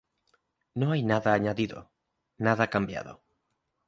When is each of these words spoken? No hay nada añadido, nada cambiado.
No 0.73 0.93
hay 0.93 1.03
nada 1.03 1.31
añadido, 1.35 1.91
nada 2.39 2.71
cambiado. 2.71 3.21